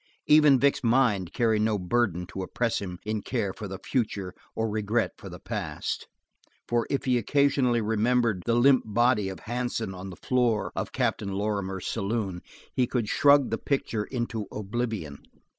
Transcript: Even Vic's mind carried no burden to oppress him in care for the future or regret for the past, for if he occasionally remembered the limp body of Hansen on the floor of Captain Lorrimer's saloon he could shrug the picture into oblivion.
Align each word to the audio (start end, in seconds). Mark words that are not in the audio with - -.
Even 0.25 0.59
Vic's 0.59 0.83
mind 0.83 1.31
carried 1.31 1.61
no 1.61 1.77
burden 1.77 2.25
to 2.25 2.41
oppress 2.41 2.79
him 2.81 2.97
in 3.05 3.21
care 3.21 3.53
for 3.53 3.67
the 3.67 3.77
future 3.77 4.33
or 4.55 4.67
regret 4.67 5.11
for 5.19 5.29
the 5.29 5.37
past, 5.39 6.07
for 6.67 6.87
if 6.89 7.05
he 7.05 7.19
occasionally 7.19 7.81
remembered 7.81 8.41
the 8.47 8.55
limp 8.55 8.81
body 8.83 9.29
of 9.29 9.41
Hansen 9.41 9.93
on 9.93 10.09
the 10.09 10.15
floor 10.15 10.71
of 10.75 10.91
Captain 10.91 11.31
Lorrimer's 11.31 11.85
saloon 11.85 12.41
he 12.73 12.87
could 12.87 13.09
shrug 13.09 13.51
the 13.51 13.59
picture 13.59 14.05
into 14.05 14.47
oblivion. 14.51 15.19